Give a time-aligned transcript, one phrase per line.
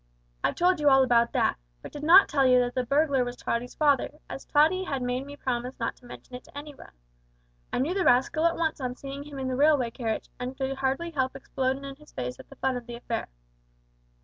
[0.43, 3.35] I've told you all about that, but did not tell you that the burglar was
[3.35, 6.89] Tottie's father, as Tottie had made me promise not to mention it to any one.
[7.71, 10.77] I knew the rascal at once on seeing him in the railway carriage, and could
[10.77, 13.27] hardly help explodin' in his face at the fun of the affair.